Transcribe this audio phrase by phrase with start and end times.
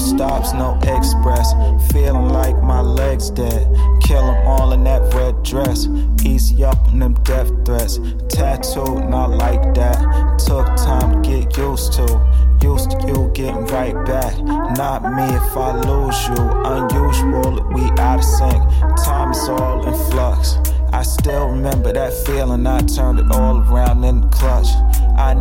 [0.00, 1.52] stops, no express.
[1.92, 3.66] Feeling like my legs dead.
[4.02, 5.88] Kill 'em all in that red dress.
[6.24, 7.98] Easy up on them death threats.
[8.28, 9.98] Tattooed, not like that.
[10.38, 12.20] Took time to get used to.
[12.62, 14.34] Used to you getting right back.
[14.76, 16.40] Not me if I lose you.
[16.76, 18.60] Unusual, we out of sync.
[19.04, 20.58] Time is all in flux.
[20.92, 22.66] I still remember that feeling.
[22.66, 24.68] I turned it all around in the clutch.
[25.16, 25.34] I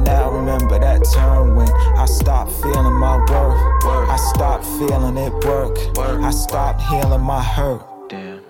[4.80, 5.78] feeling it work.
[6.00, 7.82] I stopped healing my hurt.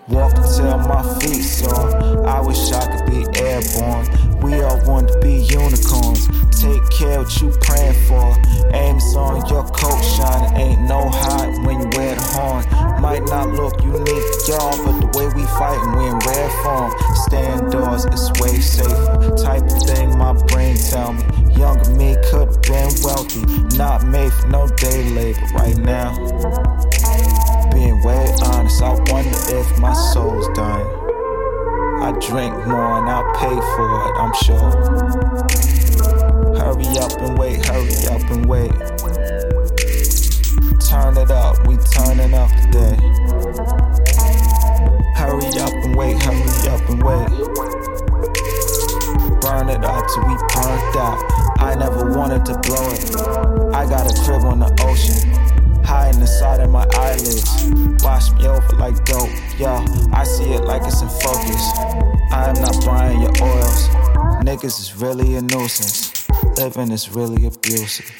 [0.09, 1.89] Walk until my feet sore.
[2.25, 4.05] I wish I could be airborne.
[4.41, 6.27] We all want to be unicorns.
[6.53, 8.29] Take care what you praying for.
[8.73, 10.57] Aim is on your coat shining.
[10.57, 13.01] Ain't no hide when you wear the horn.
[13.01, 16.91] Might not look unique, y'all, but the way we fightin', we in rare form.
[17.25, 19.35] Stay indoors, it's way safer.
[19.37, 21.23] Type of thing my brain tell me.
[21.55, 23.43] Younger me could've been wealthy.
[23.77, 24.67] Not made for no
[25.33, 26.15] day right now.
[27.71, 30.87] Being way honest, I wonder if my soul's dying.
[32.01, 34.71] I drink more and I'll pay for it, I'm sure.
[36.57, 38.71] Hurry up and wait, hurry up and wait.
[40.87, 43.08] Turn it up, we turning up today.
[49.69, 51.19] It up till we burnt out.
[51.59, 53.15] I never wanted to blow it.
[53.75, 55.49] I got a crib on the ocean
[55.89, 58.03] hiding inside of my eyelids.
[58.03, 59.85] Wash me over like dope, yo.
[60.13, 61.63] I see it like it's in focus.
[62.31, 63.87] I am not buying your oils.
[64.45, 66.27] Niggas is really a nuisance.
[66.57, 68.11] Living is really abusive.